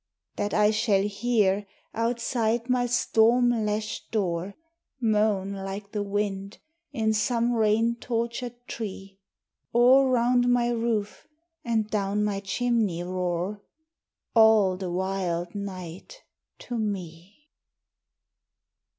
That 0.35 0.51
I 0.51 0.71
shall 0.71 1.03
hear, 1.03 1.67
outside 1.93 2.67
my 2.71 2.87
storm 2.87 3.51
lashed 3.51 4.09
door, 4.09 4.55
Moan 4.99 5.53
like 5.53 5.91
the 5.91 6.01
wind 6.01 6.57
in 6.91 7.13
some 7.13 7.53
rain 7.53 7.97
tortured 7.97 8.65
tree; 8.67 9.19
Or 9.73 10.09
round 10.09 10.51
my 10.51 10.69
roof 10.69 11.27
and 11.63 11.87
down 11.87 12.23
my 12.23 12.39
chimney 12.39 13.03
roar 13.03 13.61
All 14.33 14.75
the 14.75 14.89
wild 14.91 15.53
night 15.53 16.23
to 16.61 16.79
me. 16.79 17.49